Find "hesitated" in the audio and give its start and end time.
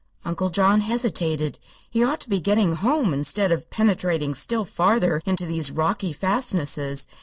0.81-1.59